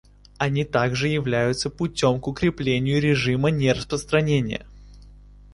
Они 0.39 0.65
также 0.65 1.09
являются 1.09 1.69
путем 1.69 2.19
к 2.19 2.27
укреплению 2.27 2.99
режима 2.99 3.51
нераспространения. 3.51 4.65